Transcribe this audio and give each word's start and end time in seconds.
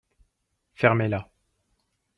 fermez-là. 0.73 1.29